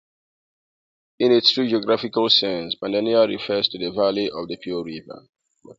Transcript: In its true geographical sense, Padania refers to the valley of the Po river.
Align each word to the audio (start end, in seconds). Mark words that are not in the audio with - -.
In 1.19 1.31
its 1.31 1.51
true 1.51 1.69
geographical 1.69 2.27
sense, 2.27 2.73
Padania 2.73 3.27
refers 3.27 3.67
to 3.67 3.77
the 3.77 3.91
valley 3.91 4.31
of 4.31 4.47
the 4.47 4.57
Po 4.57 4.81
river. 4.81 5.27